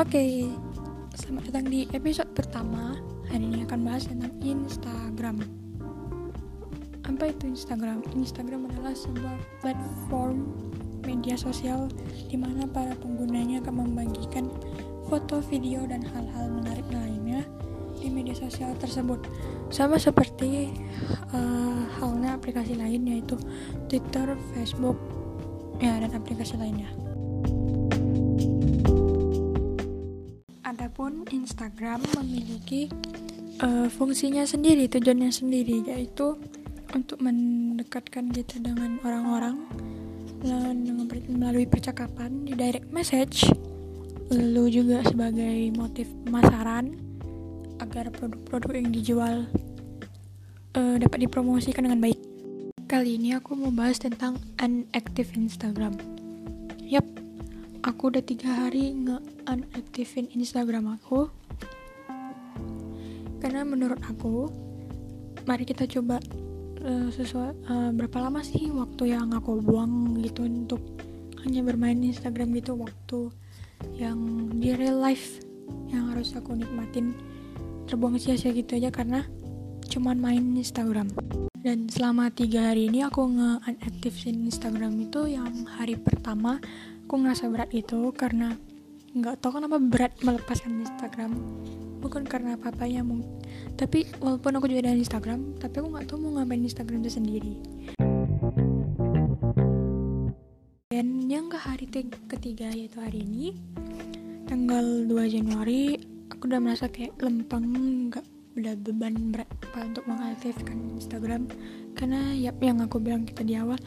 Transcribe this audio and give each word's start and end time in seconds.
Oke, 0.00 0.48
selamat 1.12 1.52
datang 1.52 1.68
di 1.68 1.84
episode 1.92 2.32
pertama. 2.32 2.96
Hari 3.28 3.44
ini 3.44 3.68
akan 3.68 3.84
bahas 3.84 4.08
tentang 4.08 4.32
Instagram. 4.40 5.44
Apa 7.04 7.28
itu 7.28 7.44
Instagram? 7.52 8.00
Instagram 8.16 8.72
adalah 8.72 8.96
sebuah 8.96 9.36
platform 9.60 10.56
media 11.04 11.36
sosial 11.36 11.92
di 12.32 12.40
mana 12.40 12.64
para 12.64 12.96
penggunanya 12.96 13.60
akan 13.60 13.92
membagikan 13.92 14.48
foto, 15.04 15.44
video, 15.44 15.84
dan 15.84 16.00
hal-hal 16.00 16.48
menarik 16.48 16.88
lainnya 16.88 17.44
di 18.00 18.08
media 18.08 18.32
sosial 18.32 18.72
tersebut. 18.80 19.28
Sama 19.68 20.00
seperti 20.00 20.72
uh, 21.36 21.84
halnya 22.00 22.40
aplikasi 22.40 22.72
lain 22.72 23.04
yaitu 23.04 23.36
Twitter, 23.84 24.32
Facebook, 24.56 24.96
ya 25.76 26.00
dan 26.00 26.16
aplikasi 26.16 26.56
lainnya. 26.56 26.88
Instagram 31.28 32.00
memiliki 32.16 32.88
uh, 33.60 33.86
fungsinya 33.92 34.48
sendiri, 34.48 34.88
tujuannya 34.88 35.28
sendiri, 35.28 35.84
yaitu 35.84 36.40
untuk 36.96 37.22
mendekatkan 37.22 38.32
kita 38.34 38.58
dengan 38.58 38.98
orang-orang 39.04 39.60
melalui 41.28 41.68
percakapan 41.68 42.48
di 42.48 42.56
direct 42.56 42.88
message. 42.88 43.44
Lalu 44.32 44.80
juga 44.80 45.04
sebagai 45.04 45.74
motif 45.76 46.08
pemasaran 46.24 46.96
agar 47.82 48.08
produk-produk 48.14 48.78
yang 48.78 48.90
dijual 48.94 49.34
uh, 50.78 50.96
dapat 50.96 51.28
dipromosikan 51.28 51.84
dengan 51.84 52.00
baik. 52.00 52.18
Kali 52.86 53.18
ini 53.18 53.38
aku 53.38 53.54
mau 53.54 53.70
bahas 53.70 54.02
tentang 54.02 54.38
unactive 54.58 55.30
Instagram. 55.38 55.94
Yap, 56.90 57.06
aku 57.80 58.12
udah 58.12 58.24
tiga 58.24 58.66
hari 58.66 58.92
nge-unactivein 58.92 60.28
Instagram 60.36 61.00
aku. 61.00 61.32
Karena 63.40 63.64
menurut 63.64 64.00
aku 64.04 64.52
mari 65.48 65.64
kita 65.64 65.88
coba 65.88 66.20
uh, 66.84 67.08
sesuai 67.08 67.50
uh, 67.68 67.90
berapa 67.96 68.20
lama 68.20 68.44
sih 68.44 68.68
waktu 68.68 69.16
yang 69.16 69.32
aku 69.32 69.64
buang 69.64 70.20
gitu 70.20 70.44
untuk 70.44 70.80
hanya 71.40 71.64
bermain 71.64 71.96
Instagram 72.04 72.52
gitu 72.52 72.76
waktu 72.76 73.32
yang 73.96 74.52
di 74.60 74.76
real 74.76 75.00
life 75.00 75.40
yang 75.88 76.12
harus 76.12 76.36
aku 76.36 76.52
nikmatin 76.52 77.16
terbuang 77.88 78.20
sia-sia 78.20 78.52
gitu 78.52 78.76
aja 78.76 78.92
karena 78.92 79.24
cuman 79.88 80.20
main 80.20 80.44
Instagram. 80.54 81.08
Dan 81.60 81.88
selama 81.92 82.32
tiga 82.32 82.72
hari 82.72 82.88
ini 82.88 83.04
aku 83.04 83.24
nge-unactivein 83.24 84.48
Instagram 84.48 84.96
itu 85.00 85.28
yang 85.28 85.64
hari 85.68 85.96
pertama 85.96 86.60
aku 87.10 87.26
ngerasa 87.26 87.50
berat 87.50 87.74
itu 87.74 88.14
karena 88.14 88.54
nggak 89.18 89.42
tahu 89.42 89.58
kenapa 89.58 89.82
berat 89.82 90.14
melepaskan 90.22 90.86
Instagram. 90.86 91.34
Bukan 91.98 92.22
karena 92.22 92.54
apa-apanya 92.54 93.02
tapi 93.74 94.06
walaupun 94.22 94.54
aku 94.54 94.70
juga 94.70 94.86
ada 94.86 94.94
Instagram 94.94 95.58
tapi 95.58 95.82
aku 95.82 95.90
nggak 95.90 96.06
tahu 96.06 96.22
mau 96.22 96.38
ngapain 96.38 96.62
Instagram 96.62 97.02
itu 97.02 97.18
sendiri. 97.18 97.54
Dan 100.94 101.26
yang 101.26 101.50
ke 101.50 101.58
hari 101.58 101.90
ketiga 102.30 102.70
yaitu 102.70 103.02
hari 103.02 103.26
ini 103.26 103.58
tanggal 104.46 105.02
2 105.10 105.34
Januari 105.34 105.98
aku 106.30 106.46
udah 106.46 106.62
merasa 106.62 106.86
kayak 106.86 107.18
lempeng 107.18 108.06
nggak 108.06 108.22
udah 108.54 108.74
beban 108.86 109.34
berat 109.34 109.50
apa 109.66 109.82
untuk 109.82 110.06
mengaktifkan 110.06 110.78
Instagram 110.94 111.50
karena 111.94 112.32
yap 112.36 112.58
yang 112.62 112.80
aku 112.80 113.00
bilang 113.02 113.26
kita 113.26 113.42
di 113.44 113.54
awal 113.58 113.78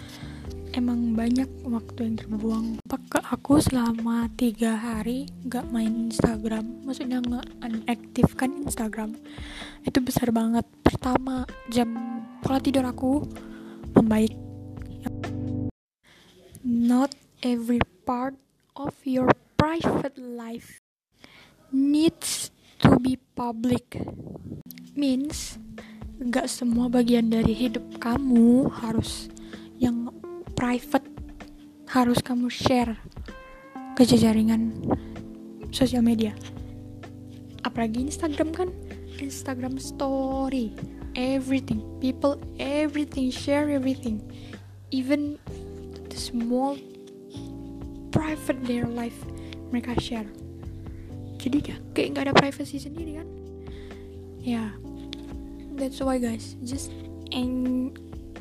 emang 0.74 1.14
banyak 1.14 1.48
waktu 1.70 2.00
yang 2.10 2.18
terbuang. 2.18 2.66
Pakai 2.90 3.22
aku 3.30 3.62
selama 3.62 4.28
tiga 4.34 4.74
hari 4.74 5.30
gak 5.46 5.70
main 5.70 6.10
Instagram. 6.10 6.84
Maksudnya 6.84 7.22
nggak 7.22 7.48
unaktifkan 7.62 8.66
Instagram. 8.66 9.14
Itu 9.86 10.02
besar 10.02 10.34
banget. 10.34 10.66
Pertama 10.82 11.46
jam 11.70 11.94
pola 12.42 12.58
tidur 12.58 12.90
aku 12.90 13.22
membaik. 13.94 14.34
Not 16.66 17.14
every 17.46 17.80
part 18.08 18.34
of 18.74 18.98
your 19.06 19.30
private 19.60 20.18
life 20.18 20.82
needs 21.70 22.50
to 22.82 22.98
be 22.98 23.22
public. 23.38 24.02
Means 24.98 25.58
gak 26.22 26.46
semua 26.46 26.92
bagian 26.92 27.34
dari 27.34 27.54
hidup 27.58 27.82
kamu 27.98 28.70
harus 28.70 29.32
yang 29.82 30.14
private 30.54 31.06
harus 31.90 32.22
kamu 32.22 32.50
share 32.50 32.98
ke 33.98 34.06
jaringan 34.06 34.74
sosial 35.74 36.06
media. 36.06 36.34
Apalagi 37.66 38.06
Instagram 38.06 38.54
kan? 38.54 38.70
Instagram 39.22 39.78
story 39.78 40.74
everything 41.14 41.86
people 42.02 42.38
everything 42.58 43.30
share 43.30 43.70
everything. 43.70 44.22
Even 44.90 45.38
the 46.10 46.18
small 46.18 46.78
private 48.14 48.62
their 48.66 48.86
life 48.86 49.18
mereka 49.74 49.98
share. 49.98 50.30
Jadi 51.42 51.74
kayak 51.94 52.14
nggak 52.14 52.24
ada 52.30 52.34
privacy 52.38 52.78
sendiri 52.78 53.22
kan? 53.22 53.28
Ya. 54.42 54.74
That's 55.76 56.00
why 56.02 56.18
guys. 56.18 56.56
Just 56.64 56.94
en 57.34 57.92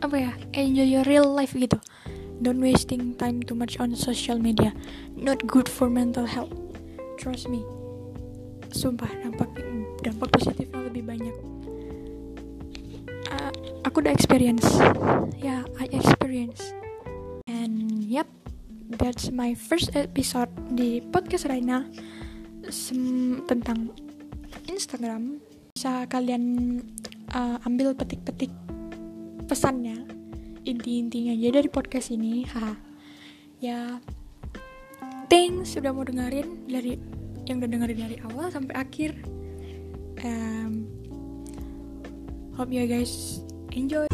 apa 0.03 0.17
ya? 0.19 0.33
Enjoy 0.57 0.87
your 0.87 1.05
real 1.07 1.29
life 1.29 1.55
gitu. 1.57 1.79
Don't 2.43 2.59
wasting 2.59 3.15
time 3.15 3.39
too 3.39 3.55
much 3.55 3.79
on 3.79 3.95
social 3.95 4.35
media. 4.35 4.75
Not 5.15 5.47
good 5.47 5.71
for 5.71 5.87
mental 5.87 6.27
health. 6.27 6.51
Trust 7.15 7.47
me. 7.47 7.63
Sumpah 8.75 9.11
dampak 9.23 9.53
dampak 10.03 10.29
positifnya 10.35 10.91
lebih 10.91 11.07
banyak. 11.07 11.37
Uh, 13.31 13.53
aku 13.87 14.03
udah 14.03 14.11
experience. 14.11 14.67
Ya 15.39 15.63
yeah, 15.63 15.63
I 15.79 15.87
experience. 15.95 16.75
And 17.47 18.03
yep. 18.03 18.27
That's 18.93 19.33
my 19.33 19.57
first 19.57 19.97
episode 19.97 20.53
di 20.69 21.01
podcast 21.01 21.49
Raina. 21.49 21.89
Tentang 23.49 23.89
Instagram. 24.69 25.41
Bisa 25.73 26.05
kalian 26.13 26.77
uh, 27.33 27.57
ambil 27.67 27.97
petik-petik 27.97 28.53
pesannya 29.49 30.07
inti-intinya. 30.63 31.35
Aja 31.35 31.49
dari 31.59 31.69
podcast 31.69 32.15
ini 32.15 32.47
ha 32.55 32.77
ya 33.63 33.99
thanks 35.31 35.75
sudah 35.75 35.95
mau 35.95 36.07
dengerin 36.07 36.69
dari 36.69 36.99
yang 37.47 37.59
udah 37.59 37.71
dengerin 37.71 37.99
dari 37.99 38.17
awal 38.31 38.47
sampai 38.53 38.75
akhir. 38.79 39.11
Um, 40.23 40.87
hope 42.55 42.71
you 42.71 42.87
guys 42.87 43.43
enjoy 43.75 44.12